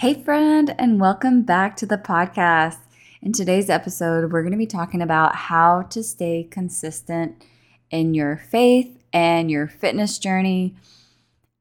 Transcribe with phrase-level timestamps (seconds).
[0.00, 2.78] Hey, friend, and welcome back to the podcast.
[3.20, 7.44] In today's episode, we're going to be talking about how to stay consistent
[7.90, 10.74] in your faith and your fitness journey,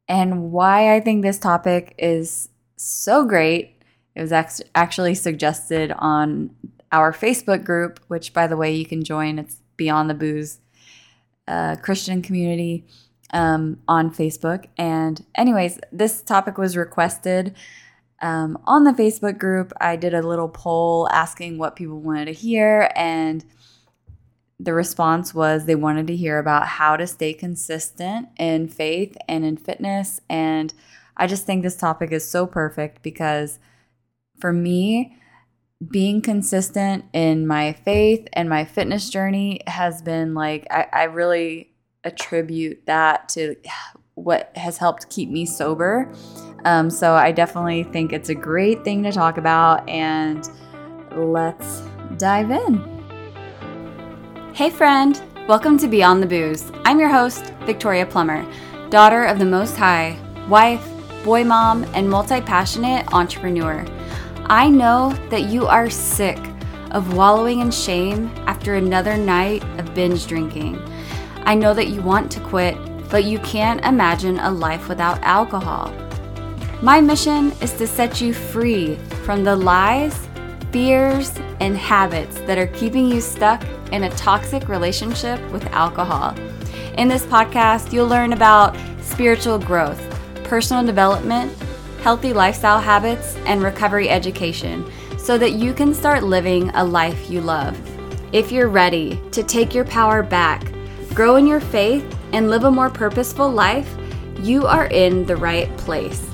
[0.08, 2.48] and why I think this topic is
[2.78, 3.84] so great.
[4.16, 4.32] It was
[4.74, 6.56] actually suggested on
[6.94, 9.38] our Facebook group, which, by the way, you can join.
[9.38, 10.60] It's Beyond the Booze
[11.46, 12.86] uh, Christian community
[13.34, 14.68] um, on Facebook.
[14.78, 17.54] And, anyways, this topic was requested
[18.22, 22.34] um, on the Facebook group, I did a little poll asking what people wanted to
[22.34, 23.46] hear, and
[24.60, 29.46] the response was they wanted to hear about how to stay consistent in faith and
[29.46, 30.20] in fitness.
[30.30, 30.74] And
[31.16, 33.60] I just think this topic is so perfect because
[34.40, 35.16] for me,
[35.90, 41.72] being consistent in my faith and my fitness journey has been like, I, I really
[42.04, 43.56] attribute that to
[44.16, 46.14] what has helped keep me sober.
[46.66, 50.50] Um, so I definitely think it's a great thing to talk about, and
[51.16, 51.82] let's
[52.18, 52.84] dive in.
[54.54, 56.70] Hey, friend, welcome to Beyond the Booze.
[56.84, 58.46] I'm your host, Victoria Plummer,
[58.90, 60.86] daughter of the Most High, wife,
[61.24, 63.86] boy mom, and multi passionate entrepreneur.
[64.48, 66.40] I know that you are sick
[66.92, 70.82] of wallowing in shame after another night of binge drinking.
[71.46, 72.76] I know that you want to quit,
[73.10, 75.94] but you can't imagine a life without alcohol.
[76.82, 80.30] My mission is to set you free from the lies,
[80.72, 86.34] fears, and habits that are keeping you stuck in a toxic relationship with alcohol.
[86.98, 90.02] In this podcast, you'll learn about spiritual growth,
[90.46, 91.52] personal development,
[92.02, 97.42] healthy lifestyle habits, and recovery education so that you can start living a life you
[97.42, 97.78] love.
[98.32, 100.64] If you're ready to take your power back,
[101.14, 103.94] grow in your faith, and live a more purposeful life,
[104.40, 106.29] you are in the right place.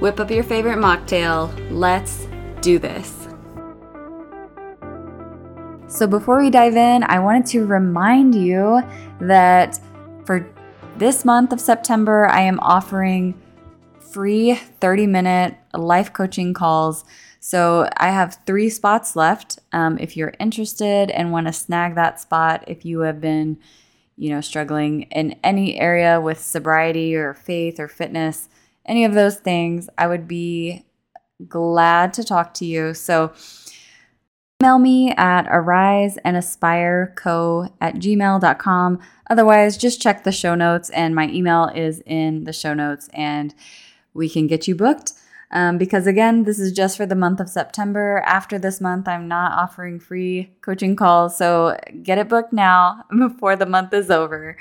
[0.00, 1.54] Whip up your favorite mocktail.
[1.70, 2.26] Let's
[2.62, 3.28] do this.
[5.88, 8.80] So, before we dive in, I wanted to remind you
[9.20, 9.78] that
[10.24, 10.48] for
[10.96, 13.38] this month of September, I am offering
[14.00, 17.04] free 30 minute life coaching calls.
[17.40, 19.58] So, I have three spots left.
[19.72, 23.58] Um, if you're interested and want to snag that spot, if you have been,
[24.16, 28.48] you know, struggling in any area with sobriety or faith or fitness,
[28.86, 30.86] any of those things, I would be
[31.48, 32.94] glad to talk to you.
[32.94, 33.32] So
[34.62, 38.98] email me at ariseandaspireco at gmail.com.
[39.30, 43.54] Otherwise, just check the show notes, and my email is in the show notes, and
[44.12, 45.14] we can get you booked.
[45.52, 48.22] Um, because again, this is just for the month of September.
[48.24, 51.36] After this month, I'm not offering free coaching calls.
[51.36, 54.56] So get it booked now before the month is over,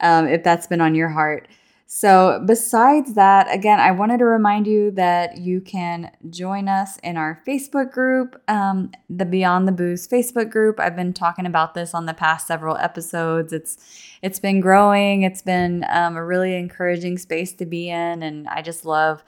[0.00, 1.48] um, if that's been on your heart.
[1.88, 7.16] So, besides that, again, I wanted to remind you that you can join us in
[7.16, 10.80] our Facebook group, um, the Beyond the Booze Facebook group.
[10.80, 13.52] I've been talking about this on the past several episodes.
[13.52, 13.78] It's
[14.20, 15.22] it's been growing.
[15.22, 19.22] It's been um, a really encouraging space to be in, and I just love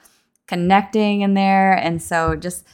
[0.45, 1.71] connecting in there.
[1.71, 2.67] And so, just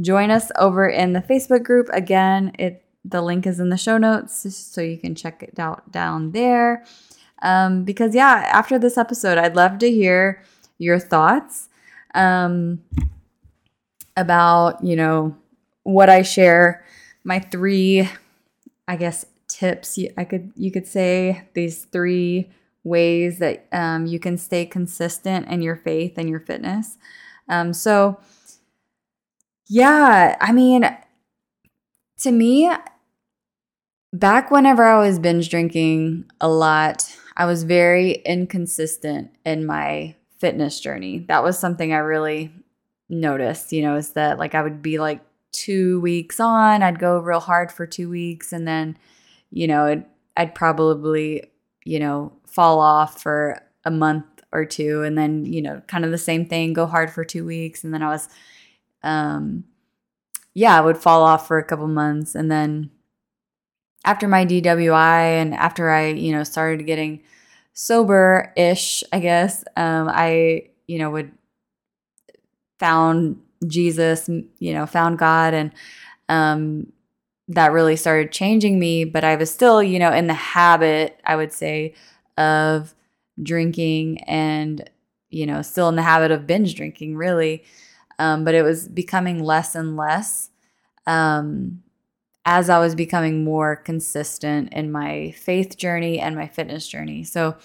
[0.00, 1.90] join us over in the Facebook group.
[1.92, 5.92] Again, it the link is in the show notes, so you can check it out
[5.92, 6.86] down there.
[7.42, 10.42] Um, because, yeah, after this episode, I'd love to hear
[10.78, 11.68] your thoughts
[12.14, 12.82] um,
[14.16, 15.36] about, you know,
[15.82, 16.84] what I share,
[17.24, 18.08] my three,
[18.88, 19.98] I guess, tips.
[20.16, 22.50] I could, you could say these three
[22.84, 26.98] ways that um, you can stay consistent in your faith and your fitness.
[27.48, 28.18] Um, so,
[29.68, 30.88] yeah, I mean,
[32.20, 32.70] to me,
[34.12, 40.80] back whenever I was binge drinking a lot, I was very inconsistent in my fitness
[40.80, 41.20] journey.
[41.28, 42.50] That was something I really
[43.08, 45.20] noticed, you know, is that like I would be like
[45.52, 48.98] two weeks on, I'd go real hard for two weeks, and then,
[49.50, 50.02] you know,
[50.36, 51.50] I'd probably,
[51.84, 56.10] you know, fall off for a month or two, and then, you know, kind of
[56.10, 58.28] the same thing, go hard for two weeks, and then I was,
[59.02, 59.64] um,
[60.54, 62.90] yeah, I would fall off for a couple months, and then
[64.06, 67.22] after my DWI and after I, you know, started getting
[67.74, 71.32] sober ish, I guess, um, I, you know, would
[72.78, 75.72] found Jesus, you know, found God and
[76.28, 76.92] um,
[77.48, 79.04] that really started changing me.
[79.04, 81.94] But I was still, you know, in the habit, I would say,
[82.38, 82.94] of
[83.42, 84.88] drinking and,
[85.30, 87.64] you know, still in the habit of binge drinking, really.
[88.18, 90.50] Um, but it was becoming less and less.
[91.06, 91.82] Um,
[92.46, 97.24] as I was becoming more consistent in my faith journey and my fitness journey.
[97.24, 97.56] So,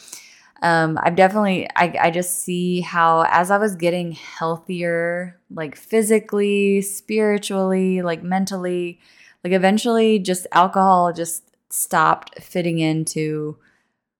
[0.64, 6.82] um, I've definitely, I, I just see how as I was getting healthier, like physically,
[6.82, 9.00] spiritually, like mentally,
[9.44, 13.58] like eventually just alcohol just stopped fitting into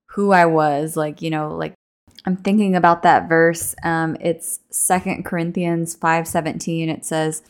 [0.06, 0.96] who I was.
[0.96, 1.74] Like, you know, like
[2.24, 3.74] I'm thinking about that verse.
[3.84, 6.88] Um, it's Second Corinthians 5 17.
[6.88, 7.42] It says,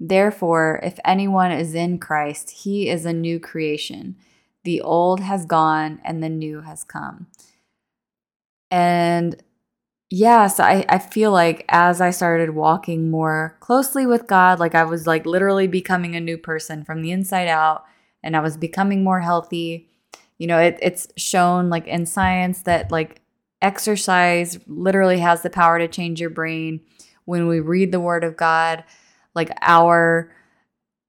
[0.00, 4.16] Therefore, if anyone is in Christ, he is a new creation.
[4.64, 7.26] The old has gone and the new has come.
[8.70, 9.42] And
[10.10, 14.74] yes, so I, I feel like as I started walking more closely with God, like
[14.74, 17.84] I was like literally becoming a new person from the inside out
[18.22, 19.88] and I was becoming more healthy.
[20.38, 23.20] You know, it, it's shown like in science that like
[23.60, 26.80] exercise literally has the power to change your brain.
[27.24, 28.84] When we read the word of God,
[29.38, 30.30] like our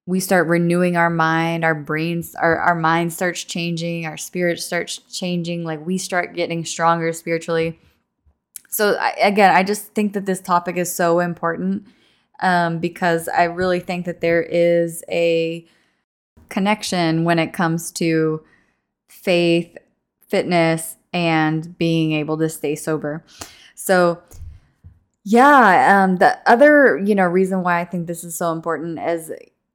[0.06, 5.00] we start renewing our mind our brains our, our mind starts changing our spirit starts
[5.12, 7.80] changing like we start getting stronger spiritually.
[8.70, 11.88] So I, again i just think that this topic is so important
[12.42, 15.66] um, because i really think that there is a
[16.50, 18.44] connection when it comes to
[19.08, 19.76] faith
[20.28, 23.24] fitness and being able to stay sober.
[23.76, 24.22] So
[25.30, 29.32] yeah um, the other you know reason why i think this is so important is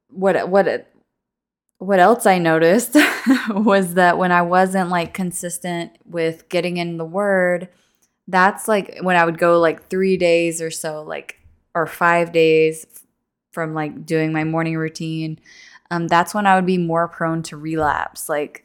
[0.09, 0.67] what what
[1.79, 2.97] what else I noticed
[3.51, 7.69] was that when I wasn't like consistent with getting in the word,
[8.27, 11.41] that's like when I would go like 3 days or so like
[11.75, 12.87] or 5 days
[13.53, 15.39] from like doing my morning routine.
[15.91, 18.29] Um, that's when I would be more prone to relapse.
[18.29, 18.65] Like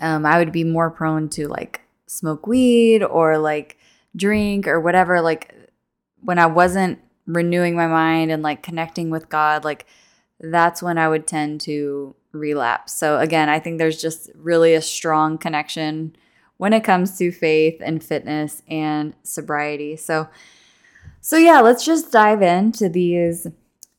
[0.00, 3.78] um, I would be more prone to like smoke weed or like
[4.16, 5.54] drink or whatever like
[6.20, 9.86] when I wasn't renewing my mind and like connecting with God, like
[10.40, 12.92] that's when I would tend to relapse.
[12.92, 16.16] So again, I think there's just really a strong connection
[16.56, 19.96] when it comes to faith and fitness and sobriety.
[19.96, 20.28] So
[21.22, 23.46] so yeah, let's just dive into these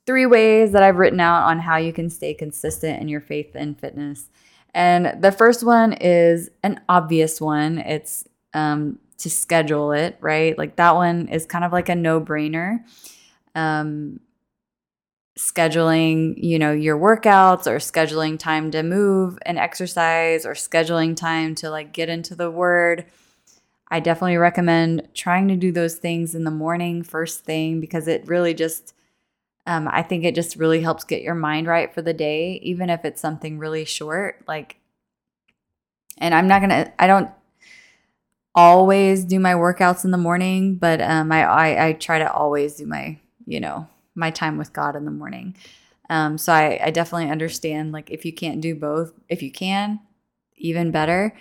[0.06, 3.52] three ways that I've written out on how you can stay consistent in your faith
[3.54, 4.30] and fitness.
[4.74, 7.78] And the first one is an obvious one.
[7.78, 10.58] It's um, to schedule it, right?
[10.58, 12.80] Like that one is kind of like a no brainer.
[13.56, 14.20] Um,
[15.38, 21.56] scheduling, you know, your workouts or scheduling time to move and exercise or scheduling time
[21.56, 23.06] to like get into the word.
[23.90, 28.28] I definitely recommend trying to do those things in the morning first thing because it
[28.28, 28.94] really just
[29.68, 32.90] um, I think it just really helps get your mind right for the day, even
[32.90, 34.44] if it's something really short.
[34.48, 34.78] Like,
[36.18, 37.30] and I'm not gonna, I don't
[38.56, 42.76] always do my workouts in the morning, but um, I, I, I try to always
[42.76, 45.56] do my, you know, my time with God in the morning.
[46.10, 50.02] Um, so I, I definitely understand like if you can't do both, if you can,
[50.58, 51.36] even better.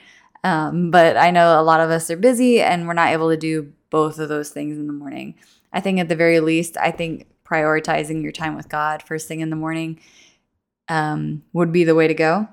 [0.44, 3.36] Um, but I know a lot of us are busy and we're not able to
[3.36, 5.34] do both of those things in the morning.
[5.72, 9.40] I think at the very least, I think prioritizing your time with God first thing
[9.40, 10.00] in the morning
[10.88, 12.48] um, would be the way to go.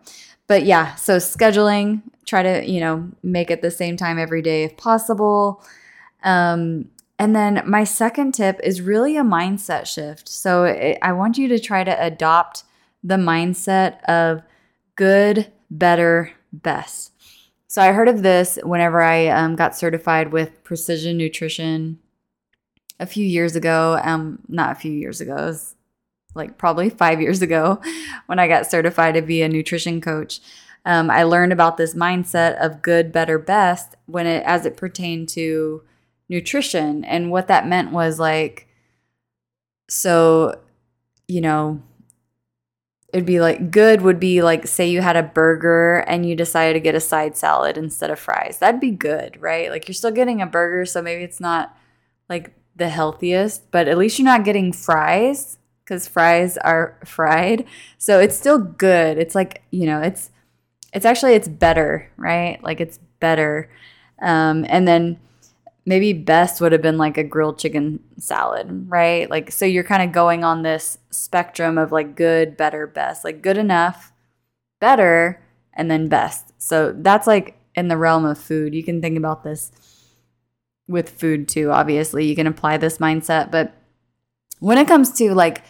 [0.47, 4.63] But yeah, so scheduling, try to, you know, make it the same time every day
[4.63, 5.61] if possible.
[6.23, 6.89] Um,
[7.19, 10.29] and then my second tip is really a mindset shift.
[10.29, 12.63] So it, I want you to try to adopt
[13.03, 14.41] the mindset of
[14.95, 17.11] good, better, best.
[17.67, 21.99] So I heard of this whenever I um, got certified with precision nutrition
[22.99, 23.99] a few years ago.
[24.03, 25.75] Um, not a few years ago, it was
[26.35, 27.81] like probably five years ago
[28.27, 30.39] when I got certified to be a nutrition coach.
[30.85, 35.27] Um, I learned about this mindset of good, better, best when it as it pertained
[35.29, 35.83] to
[36.29, 37.03] nutrition.
[37.03, 38.67] And what that meant was like,
[39.89, 40.61] so,
[41.27, 41.81] you know,
[43.13, 46.73] it'd be like good would be like, say you had a burger and you decided
[46.73, 48.59] to get a side salad instead of fries.
[48.59, 49.69] That'd be good, right?
[49.69, 51.75] Like you're still getting a burger, so maybe it's not
[52.29, 55.57] like the healthiest, but at least you're not getting fries
[55.87, 57.65] because fries are fried.
[57.97, 59.17] So it's still good.
[59.17, 60.31] It's like, you know, it's,
[60.93, 62.61] it's actually, it's better, right?
[62.61, 63.69] Like it's better.
[64.21, 65.17] Um, and then
[65.85, 69.29] maybe best would have been like a grilled chicken salad, right?
[69.29, 73.41] Like, so you're kind of going on this spectrum of like good, better, best, like
[73.41, 74.11] good enough,
[74.81, 75.41] better,
[75.73, 76.51] and then best.
[76.57, 78.75] So that's like in the realm of food.
[78.75, 79.71] You can think about this
[80.89, 82.25] with food too, obviously.
[82.25, 83.51] You can apply this mindset.
[83.51, 83.73] But
[84.59, 85.63] when it comes to like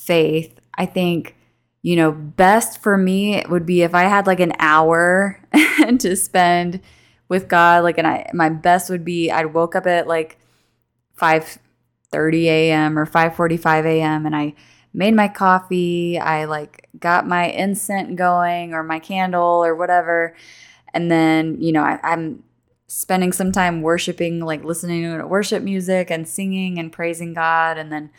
[0.00, 1.36] faith, I think,
[1.82, 5.38] you know, best for me would be if I had like an hour
[5.98, 6.80] to spend
[7.28, 7.84] with God.
[7.84, 10.38] Like, and I, my best would be I'd woke up at like
[11.14, 11.58] 5
[12.10, 12.98] 30 a.m.
[12.98, 14.26] or 5 45 a.m.
[14.26, 14.54] and I
[14.92, 16.18] made my coffee.
[16.18, 20.34] I like got my incense going or my candle or whatever.
[20.92, 22.42] And then, you know, I, I'm
[22.88, 27.78] spending some time worshiping, like listening to worship music and singing and praising God.
[27.78, 28.10] And then,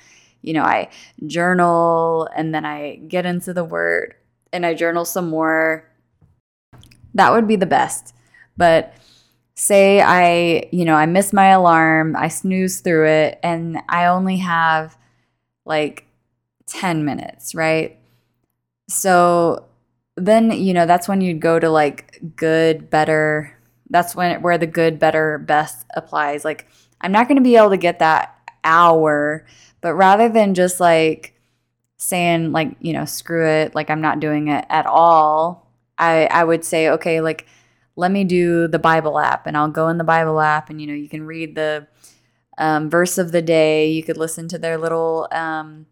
[0.41, 0.89] you know, I
[1.27, 4.15] journal and then I get into the word
[4.51, 5.87] and I journal some more.
[7.13, 8.13] That would be the best.
[8.57, 8.93] But
[9.55, 14.37] say I, you know, I miss my alarm, I snooze through it, and I only
[14.37, 14.97] have
[15.65, 16.07] like
[16.67, 17.97] 10 minutes, right?
[18.89, 19.65] So
[20.17, 23.57] then, you know, that's when you'd go to like good, better,
[23.89, 26.43] that's when where the good, better, best applies.
[26.43, 26.67] Like
[27.01, 29.45] I'm not going to be able to get that hour,
[29.81, 31.35] but rather than just like
[31.97, 36.43] saying like, you know, screw it, like I'm not doing it at all, I I
[36.43, 37.47] would say, okay, like
[37.95, 40.87] let me do the Bible app and I'll go in the Bible app and you
[40.87, 41.87] know, you can read the
[42.57, 45.87] um, verse of the day, you could listen to their little um,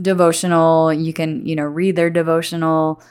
[0.00, 3.02] devotional, you can, you know, read their devotional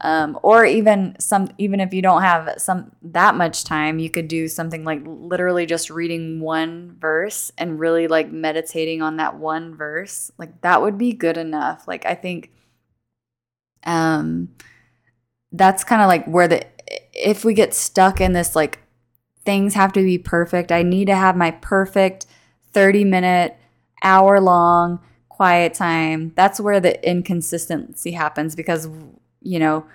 [0.00, 4.28] um, or even some even if you don't have some that much time you could
[4.28, 9.74] do something like literally just reading one verse and really like meditating on that one
[9.74, 10.30] verse.
[10.38, 11.86] Like that would be good enough.
[11.86, 12.50] Like i think
[13.84, 14.48] um
[15.52, 16.64] that's kind of like where the
[17.12, 18.80] if we get stuck in this like
[19.44, 22.26] things have to be perfect i need to have my perfect
[22.72, 23.56] 30 minute
[24.02, 28.88] hour long quiet time that's where the inconsistency happens because
[29.42, 29.86] you know,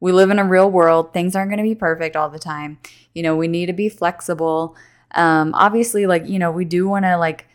[0.00, 1.12] we live in a real world.
[1.12, 2.78] Things aren't going to be perfect all the time.
[3.14, 4.76] You know, we need to be flexible.
[5.14, 7.46] Um, obviously, like, you know, we do want to like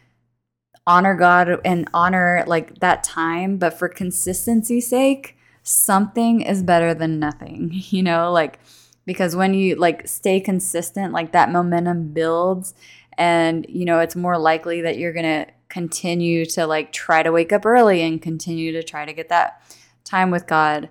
[0.88, 7.20] honor God and honor like that time, but for consistency's sake, something is better than
[7.20, 8.60] nothing, you know, like
[9.06, 12.74] because when you like stay consistent, like that momentum builds
[13.18, 17.32] and you know, it's more likely that you're going to continue to like try to
[17.32, 19.62] wake up early and continue to try to get that
[20.04, 20.90] time with God.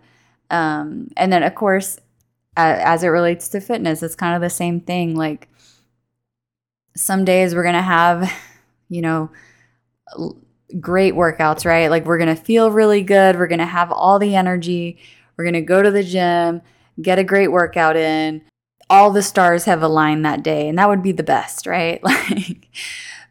[0.55, 1.99] Um, and then, of course,
[2.57, 5.17] as it relates to fitness, it's kind of the same thing.
[5.17, 5.49] Like
[6.97, 8.33] some days we're going to have,
[8.89, 9.31] you know,
[10.79, 11.91] great workouts, right?
[11.91, 13.37] Like we're going to feel really good.
[13.37, 14.99] We're going to have all the energy.
[15.37, 16.63] We're going to go to the gym,
[17.03, 18.43] get a great workout in.
[18.89, 22.01] All the stars have aligned that day, and that would be the best, right?
[22.05, 22.69] Like,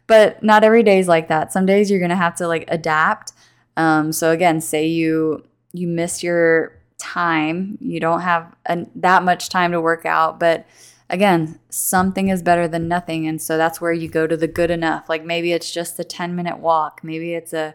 [0.06, 1.54] but not every day is like that.
[1.54, 3.32] Some days you're going to have to like adapt.
[3.78, 6.73] Um, so again, say you you miss your
[7.04, 7.76] time.
[7.80, 10.66] You don't have a, that much time to work out, but
[11.10, 13.26] again, something is better than nothing.
[13.26, 15.08] And so that's where you go to the good enough.
[15.08, 17.74] Like maybe it's just a 10 minute walk, maybe it's a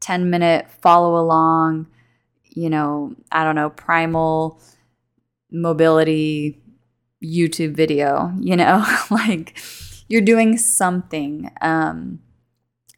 [0.00, 1.88] 10 minute follow along,
[2.44, 4.60] you know, I don't know, primal
[5.50, 6.62] mobility
[7.22, 9.58] YouTube video, you know, like
[10.08, 12.20] you're doing something um,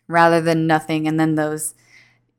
[0.08, 1.08] rather than nothing.
[1.08, 1.74] And then those,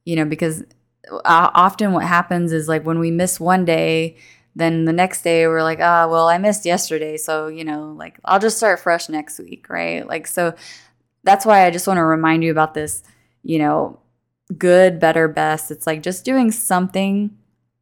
[0.03, 0.63] you know, because
[1.11, 4.17] uh, often what happens is like when we miss one day,
[4.55, 7.17] then the next day we're like, ah, oh, well, I missed yesterday.
[7.17, 10.07] So, you know, like I'll just start fresh next week, right?
[10.07, 10.53] Like, so
[11.23, 13.03] that's why I just want to remind you about this,
[13.43, 13.99] you know,
[14.57, 15.71] good, better, best.
[15.71, 17.35] It's like just doing something,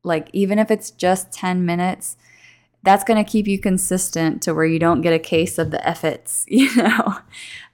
[0.03, 2.17] like even if it's just 10 minutes,
[2.83, 5.87] that's going to keep you consistent to where you don't get a case of the
[5.87, 7.17] efforts, you know?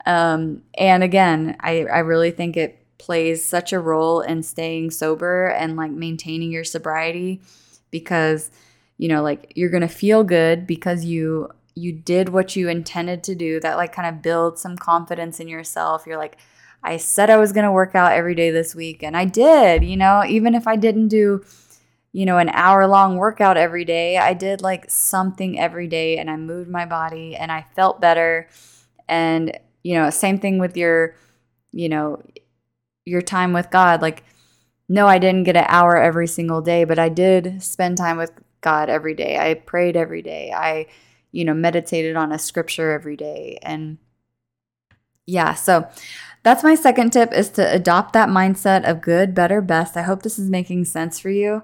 [0.05, 5.47] Um, and again, I, I really think it plays such a role in staying sober
[5.47, 7.41] and like maintaining your sobriety
[7.89, 8.51] because
[8.97, 13.23] you know like you're going to feel good because you you did what you intended
[13.23, 16.05] to do that like kind of builds some confidence in yourself.
[16.05, 16.37] You're like
[16.83, 19.83] I said I was going to work out every day this week and I did
[19.83, 20.23] you know?
[20.27, 21.43] Even if I didn't do
[22.11, 26.29] you know an hour long workout every day I did like something every day and
[26.29, 28.49] I moved my body and I felt better.
[29.07, 31.15] And you know same thing with your
[31.71, 32.21] you know
[33.09, 34.01] your time with God.
[34.01, 34.23] Like,
[34.87, 38.31] no, I didn't get an hour every single day, but I did spend time with
[38.61, 39.37] God every day.
[39.37, 40.51] I prayed every day.
[40.51, 40.87] I,
[41.31, 43.59] you know, meditated on a scripture every day.
[43.61, 43.97] And
[45.25, 45.87] yeah, so
[46.43, 49.95] that's my second tip is to adopt that mindset of good, better, best.
[49.95, 51.63] I hope this is making sense for you.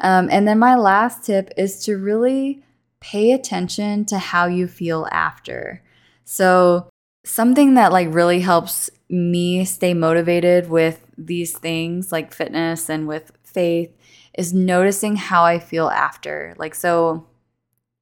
[0.00, 2.62] Um, and then my last tip is to really
[3.00, 5.82] pay attention to how you feel after.
[6.24, 6.88] So,
[7.24, 13.30] something that like really helps me stay motivated with these things like fitness and with
[13.44, 13.94] faith
[14.36, 16.54] is noticing how I feel after.
[16.56, 17.26] Like, so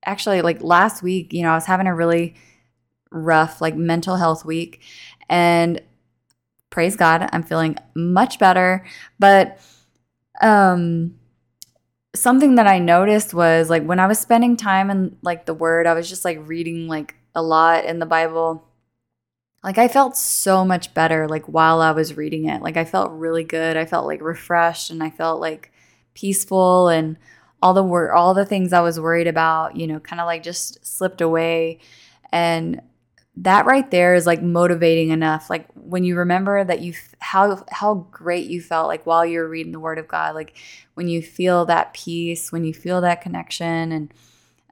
[0.07, 2.37] actually, like last week, you know, I was having a really
[3.11, 4.81] rough, like mental health week.
[5.29, 5.83] And
[6.71, 8.87] praise God, I'm feeling much better.
[9.19, 9.61] But,
[10.41, 11.17] um,
[12.15, 15.87] something that I noticed was like when I was spending time in like the word,
[15.87, 18.70] I was just like reading like a lot in the Bible
[19.63, 22.63] like I felt so much better like while I was reading it.
[22.63, 23.77] Like I felt really good.
[23.77, 25.73] I felt like refreshed and I felt like
[26.15, 27.17] peaceful and
[27.63, 30.43] all the wor- all the things I was worried about, you know, kind of like
[30.43, 31.79] just slipped away.
[32.33, 32.81] And
[33.37, 35.51] that right there is like motivating enough.
[35.51, 39.73] Like when you remember that you how how great you felt like while you're reading
[39.73, 40.57] the Word of God, like
[40.95, 44.15] when you feel that peace, when you feel that connection, and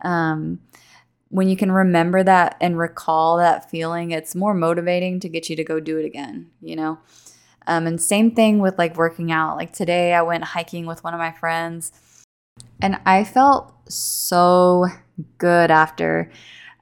[0.03, 0.61] um,
[1.31, 5.57] when you can remember that and recall that feeling, it's more motivating to get you
[5.57, 6.51] to go do it again.
[6.61, 6.99] You know.
[7.67, 9.57] Um, and same thing with like working out.
[9.57, 11.93] Like today, I went hiking with one of my friends
[12.81, 14.87] and I felt so
[15.39, 16.31] good after.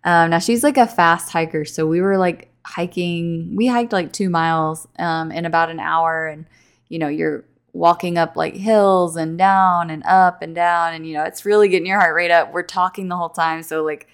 [0.04, 3.54] Um, now she's like a fast hiker, so we were like hiking.
[3.56, 6.46] We hiked like two miles um, in about an hour, and
[6.88, 11.14] you know you're walking up like hills and down and up and down, and you
[11.14, 12.52] know it's really getting your heart rate up.
[12.52, 14.08] We're talking the whole time, so like,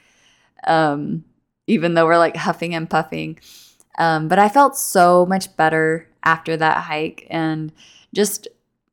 [0.65, 1.25] um,
[1.67, 3.39] even though we're like huffing and puffing,
[3.99, 7.73] um, but I felt so much better after that hike, and
[8.15, 8.49] just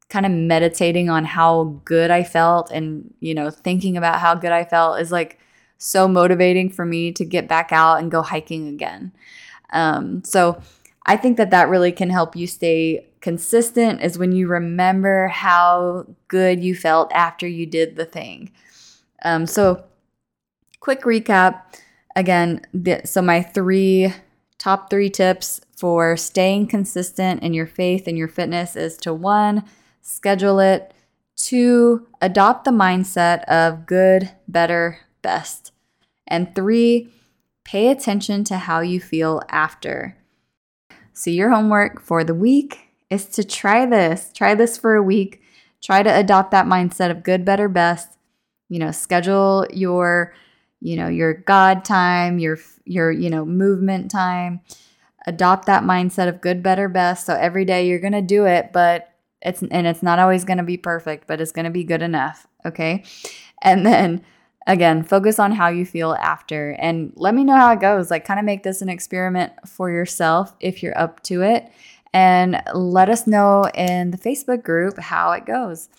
[0.09, 4.51] kind of meditating on how good I felt and, you know, thinking about how good
[4.51, 5.39] I felt is like
[5.77, 9.11] so motivating for me to get back out and go hiking again.
[9.71, 10.61] Um, so
[11.05, 16.07] I think that that really can help you stay consistent is when you remember how
[16.27, 18.51] good you felt after you did the thing.
[19.23, 19.83] Um, so,
[20.79, 21.61] quick recap
[22.15, 22.61] again.
[22.73, 24.13] The, so, my three
[24.57, 29.63] top three tips for staying consistent in your faith and your fitness is to one,
[30.01, 30.93] schedule it.
[31.35, 35.71] Two, adopt the mindset of good, better, best.
[36.27, 37.09] And three,
[37.63, 40.17] pay attention to how you feel after.
[41.13, 44.31] So, your homework for the week is to try this.
[44.33, 45.41] Try this for a week.
[45.81, 48.17] Try to adopt that mindset of good, better, best.
[48.67, 50.33] You know, schedule your,
[50.81, 54.61] you know, your God time, your, your, you know, movement time.
[55.27, 57.25] Adopt that mindset of good, better, best.
[57.25, 60.77] So every day you're to do it, but it's and it's not always to be
[60.77, 63.03] perfect, but it's to be good enough, okay?
[63.61, 64.23] And then
[64.67, 68.11] again, focus on how you feel after and let me know how it goes.
[68.11, 71.71] Like kind of make this an experiment for yourself if you're up to it
[72.13, 75.89] and let us know in the Facebook group how it goes.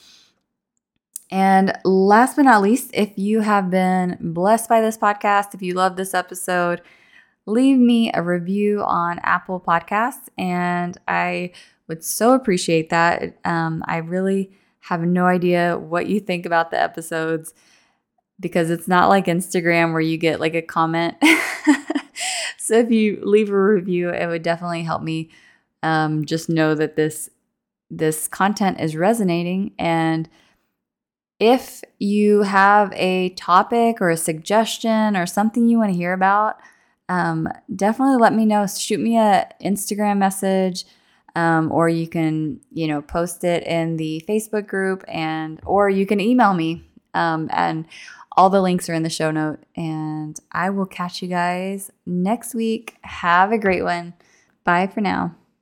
[1.30, 5.74] And last but not least, if you have been blessed by this podcast, if you
[5.74, 6.82] love this episode,
[7.46, 11.52] leave me a review on Apple Podcasts and I
[11.88, 13.38] would so appreciate that.
[13.44, 17.54] Um, I really have no idea what you think about the episodes
[18.38, 21.16] because it's not like Instagram where you get like a comment.
[22.58, 25.30] so if you leave a review, it would definitely help me
[25.82, 27.28] um, just know that this
[27.92, 30.28] this content is resonating and
[31.40, 36.60] if you have a topic or a suggestion or something you want to hear about
[37.10, 38.66] um, definitely let me know.
[38.68, 40.84] Shoot me a instagram message
[41.34, 46.06] um, or you can you know post it in the facebook group and or you
[46.06, 47.86] can email me um, and
[48.36, 49.58] all the links are in the show note.
[49.76, 52.96] And i will catch you guys next week.
[53.02, 54.14] Have a great one.
[54.64, 55.34] Bye for now